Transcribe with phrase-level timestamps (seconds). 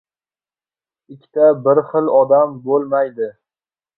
[1.15, 3.29] •Ikkita bir xil odam bo‘lmaydi.